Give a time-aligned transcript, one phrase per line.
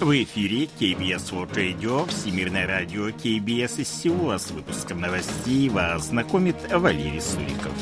[0.00, 4.38] В эфире KBS World Radio, Всемирное радио KBS из Сеула.
[4.38, 7.72] С выпуском новостей вас знакомит Валерий Суриков.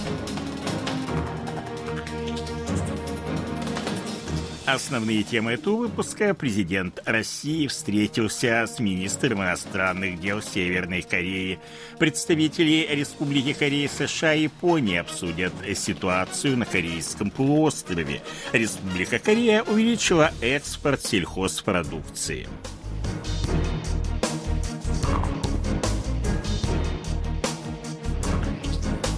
[4.67, 6.35] Основные темы этого выпуска.
[6.35, 11.60] Президент России встретился с министром иностранных дел Северной Кореи.
[12.01, 18.23] Представители Республики Кореи, США и Японии обсудят ситуацию на Корейском полуострове.
[18.52, 22.48] Республика Корея увеличила экспорт сельхозпродукции.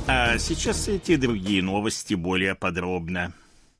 [0.07, 3.33] А сейчас эти другие новости более подробно.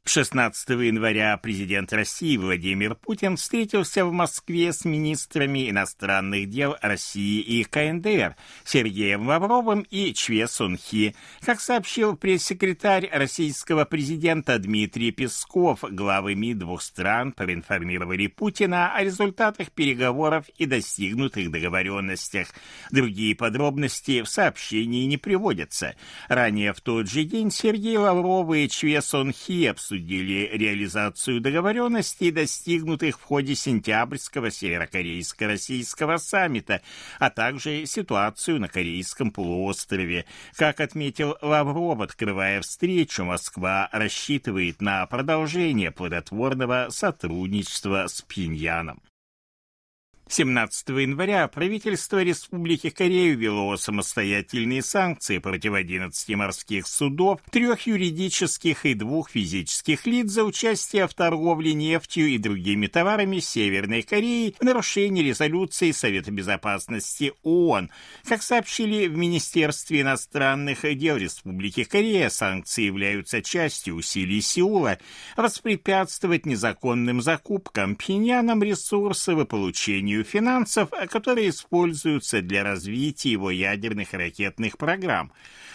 [0.09, 7.63] 16 января президент России Владимир Путин встретился в Москве с министрами иностранных дел России и
[7.65, 11.15] КНДР Сергеем Лавровым и Чве Сунхи.
[11.43, 19.71] Как сообщил пресс-секретарь российского президента Дмитрий Песков, главы МИД двух стран проинформировали Путина о результатах
[19.73, 22.49] переговоров и достигнутых договоренностях.
[22.91, 25.97] Другие подробности в сообщении не приводятся.
[26.29, 33.19] Ранее в тот же день Сергей Лавров и Чве Сунхи обсудили обсудили реализацию договоренностей, достигнутых
[33.19, 36.83] в ходе сентябрьского северокорейско-российского саммита,
[37.19, 40.25] а также ситуацию на Корейском полуострове.
[40.57, 49.03] Как отметил Лавров, открывая встречу, Москва рассчитывает на продолжение плодотворного сотрудничества с Пиньяном.
[50.31, 58.93] 17 января правительство Республики Корея ввело самостоятельные санкции против 11 морских судов, трех юридических и
[58.93, 65.23] двух физических лиц за участие в торговле нефтью и другими товарами Северной Кореи в нарушении
[65.23, 67.91] резолюции Совета Безопасности ООН.
[68.29, 74.99] Как сообщили в Министерстве иностранных дел Республики Корея, санкции являются частью усилий Сеула
[75.37, 84.13] воспрепятствовать незаконным закупкам Пхеньяном ресурсов и получению энергию финансов, которые используются для развития его ядерных
[84.13, 85.33] ракетных программ.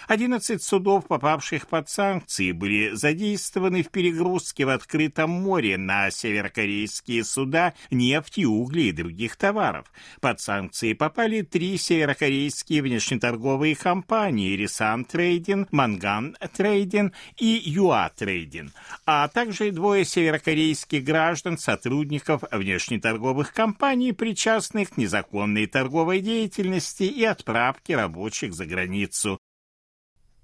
[0.07, 7.73] 11 судов, попавших под санкции, были задействованы в перегрузке в открытом море на северокорейские суда
[7.89, 9.91] нефти, угля и других товаров.
[10.19, 18.71] Под санкции попали три северокорейские внешнеторговые компании «Рисан Трейдин», «Манган Трейдин» и «Юа Трейдин»,
[19.05, 27.23] а также двое северокорейских граждан, сотрудников внешнеторговых компаний, при причастных к незаконной торговой деятельности и
[27.23, 29.39] отправке рабочих за границу.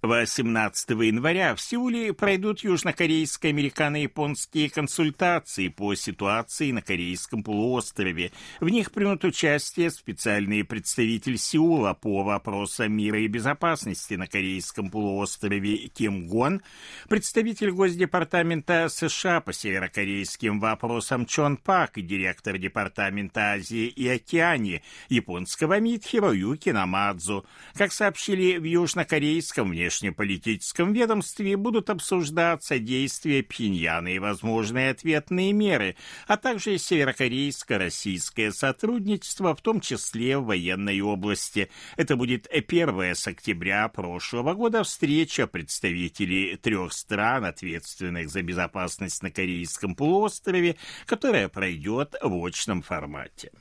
[0.01, 8.31] 18 января в Сеуле пройдут южнокорейско-американо-японские консультации по ситуации на Корейском полуострове.
[8.61, 15.89] В них примут участие специальный представитель Сеула по вопросам мира и безопасности на Корейском полуострове
[15.89, 16.61] Ким Гон,
[17.09, 25.81] представитель Госдепартамента США по северокорейским вопросам Чон Пак и директор Департамента Азии и Океании японского
[25.81, 27.45] МИД Хироюки Намадзу.
[27.73, 35.95] Как сообщили в южнокорейском внешнем внешнеполитическом ведомстве будут обсуждаться действия Пхеньяна и возможные ответные меры,
[36.27, 41.71] а также северокорейско-российское сотрудничество, в том числе в военной области.
[41.97, 49.31] Это будет первая с октября прошлого года встреча представителей трех стран, ответственных за безопасность на
[49.31, 50.75] Корейском полуострове,
[51.07, 53.51] которая пройдет в очном формате.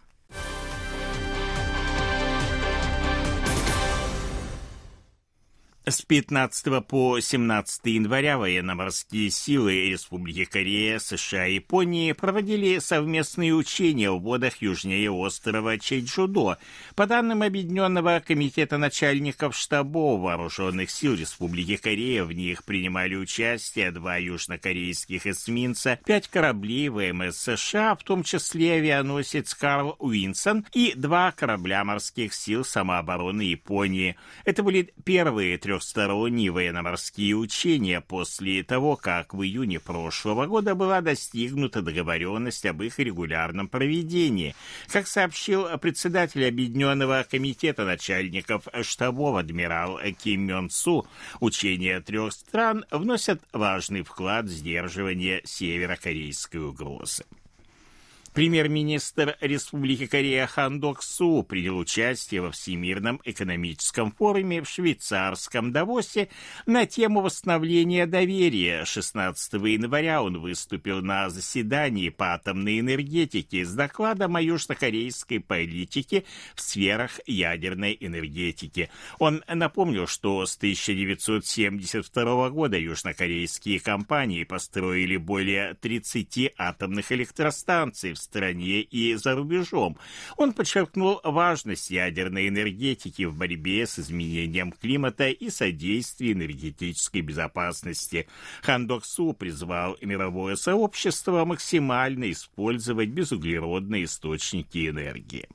[5.91, 14.11] С 15 по 17 января военно-морские силы Республики Корея, США и Японии проводили совместные учения
[14.11, 16.59] в водах южнее острова Чейджудо.
[16.95, 24.17] По данным Объединенного комитета начальников штабов вооруженных сил Республики Корея, в них принимали участие два
[24.17, 31.83] южнокорейских эсминца, пять кораблей ВМС США, в том числе авианосец Карл Уинсон и два корабля
[31.83, 34.17] морских сил самообороны Японии.
[34.45, 41.01] Это были первые трех трехсторонние военно-морские учения после того, как в июне прошлого года была
[41.01, 44.57] достигнута договоренность об их регулярном проведении.
[44.89, 51.07] Как сообщил председатель Объединенного комитета начальников штабов адмирал Ким Мён Су,
[51.41, 57.25] учения трех стран вносят важный вклад в сдерживание северокорейской угрозы.
[58.39, 66.29] Премьер-министр Республики Корея Хан Док Су принял участие во Всемирном экономическом форуме в швейцарском Давосе
[66.65, 68.85] на тему восстановления доверия.
[68.85, 76.23] 16 января он выступил на заседании по атомной энергетике с докладом о южнокорейской политике
[76.55, 78.89] в сферах ядерной энергетики.
[79.19, 88.81] Он напомнил, что с 1972 года южнокорейские компании построили более 30 атомных электростанций в стране
[88.81, 89.97] и за рубежом.
[90.37, 98.29] Он подчеркнул важность ядерной энергетики в борьбе с изменением климата и содействии энергетической безопасности.
[98.63, 105.49] Хан Доксу призвал мировое сообщество максимально использовать безуглеродные источники энергии.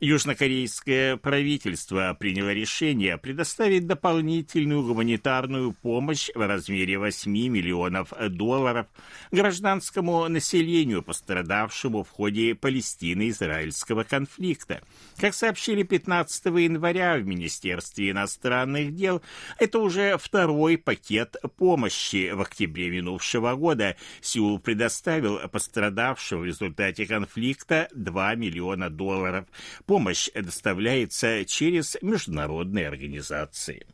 [0.00, 8.86] Южнокорейское правительство приняло решение предоставить дополнительную гуманитарную помощь в размере 8 миллионов долларов
[9.32, 14.82] гражданскому населению, пострадавшему в ходе Палестино-израильского конфликта.
[15.16, 19.20] Как сообщили 15 января в Министерстве иностранных дел,
[19.58, 22.30] это уже второй пакет помощи.
[22.30, 29.46] В октябре минувшего года Сеул предоставил пострадавшим в результате конфликта 2 миллиона долларов.
[29.88, 33.86] Помощь доставляется через международные организации.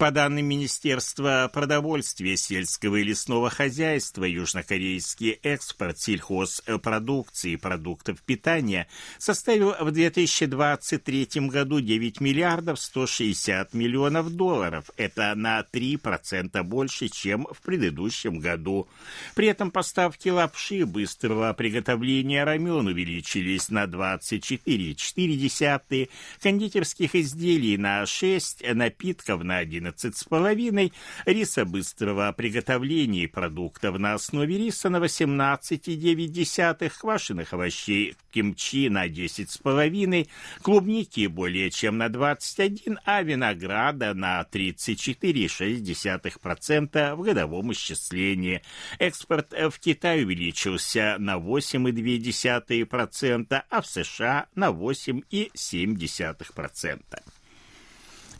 [0.00, 8.86] По данным Министерства продовольствия, сельского и лесного хозяйства, южнокорейский экспорт сельхозпродукции и продуктов питания
[9.18, 14.88] составил в 2023 году 9 миллиардов 160 миллионов долларов.
[14.96, 18.88] Это на 3% больше, чем в предыдущем году.
[19.34, 26.08] При этом поставки лапши быстрого приготовления рамен увеличились на 24,4,
[26.40, 30.92] кондитерских изделий на 6, напитков на 11 11,5,
[31.26, 40.28] риса быстрого приготовления продуктов на основе риса на 18,9, квашеных овощей кимчи на 10,5,
[40.62, 48.62] клубники более чем на 21, а винограда на 34,6% в годовом исчислении.
[48.98, 57.39] Экспорт в Китай увеличился на 8,2%, а в США на 8,7%.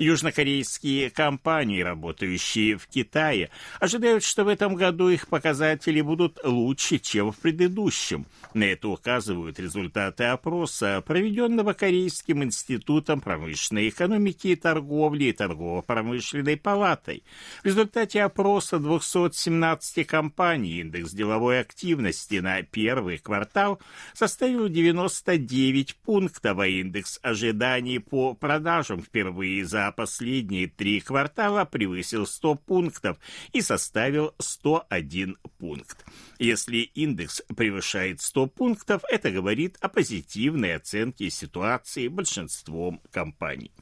[0.00, 7.32] Южнокорейские компании, работающие в Китае, ожидают, что в этом году их показатели будут лучше, чем
[7.32, 8.26] в предыдущем.
[8.55, 17.23] На это указывают результаты опроса, проведенного Корейским институтом промышленной экономики и торговли и торгово-промышленной палатой.
[17.62, 23.81] В результате опроса 217 компаний индекс деловой активности на первый квартал
[24.14, 32.54] составил 99 пунктов, а индекс ожиданий по продажам впервые за последние три квартала превысил 100
[32.56, 33.19] пунктов
[33.52, 36.04] и составил 101 пункт.
[36.38, 43.72] Если индекс превышает 100 пунктов, это говорит о позитивной оценке ситуации большинством компаний.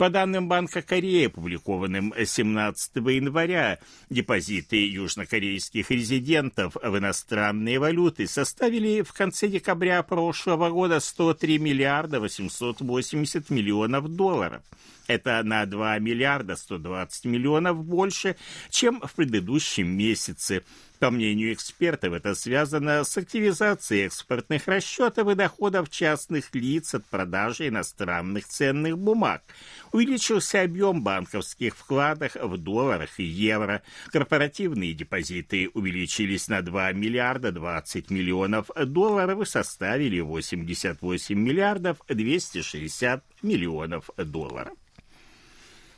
[0.00, 9.12] По данным Банка Кореи, опубликованным 17 января, депозиты южнокорейских резидентов в иностранные валюты составили в
[9.12, 14.62] конце декабря прошлого года 103 миллиарда 880 миллионов долларов.
[15.10, 18.36] Это на 2 миллиарда 120 миллионов больше,
[18.70, 20.62] чем в предыдущем месяце.
[21.00, 27.66] По мнению экспертов, это связано с активизацией экспортных расчетов и доходов частных лиц от продажи
[27.66, 29.42] иностранных ценных бумаг.
[29.90, 33.82] Увеличился объем банковских вкладов в долларах и евро.
[34.12, 44.08] Корпоративные депозиты увеличились на 2 миллиарда 20 миллионов долларов и составили 88 миллиардов 260 миллионов
[44.16, 44.74] долларов.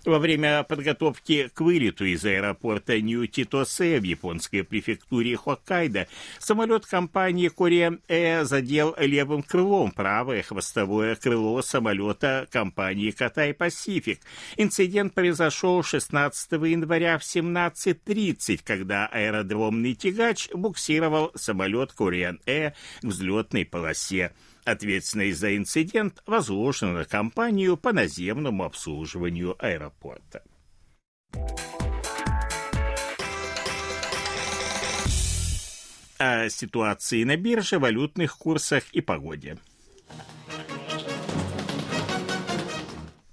[0.04, 6.08] Во время подготовки к вылету из аэропорта Нью-Титосе в японской префектуре Хоккайдо
[6.40, 14.18] самолет компании Korean Air задел левым крылом правое хвостовое крыло самолета компании Катай Пасифик.
[14.56, 23.64] Инцидент произошел 16 января в 17.30, когда аэродромный тягач буксировал самолет Korean Air к взлетной
[23.64, 24.32] полосе.
[24.64, 30.44] Ответственность за инцидент возложена на компанию по наземному обслуживанию аэропорта.
[36.18, 39.58] О ситуации на бирже, валютных курсах и погоде.